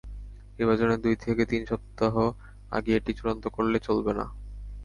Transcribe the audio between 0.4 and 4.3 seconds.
নির্বাচনের দুই থেকে তিন সপ্তাহ আগে এটি চূড়ান্ত করলে চলবে না।